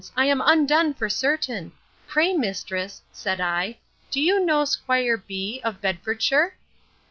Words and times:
I 0.17 0.25
am 0.25 0.41
undone 0.43 0.95
for 0.95 1.09
certain!—Pray, 1.09 2.33
mistress, 2.33 3.03
said 3.11 3.39
I, 3.39 3.77
do 4.09 4.19
you 4.19 4.43
know 4.43 4.65
'Squire 4.65 5.15
B——, 5.17 5.61
of 5.63 5.79
Bedfordshire? 5.79 6.55